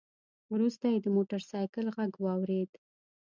[0.53, 2.71] وروسته يې د موټر سايکل غږ واورېد.